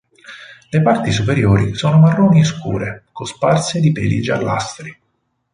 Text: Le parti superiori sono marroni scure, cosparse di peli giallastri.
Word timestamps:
Le 0.71 0.81
parti 0.81 1.11
superiori 1.11 1.75
sono 1.75 1.99
marroni 1.99 2.43
scure, 2.43 3.03
cosparse 3.11 3.79
di 3.79 3.91
peli 3.91 4.19
giallastri. 4.19 4.99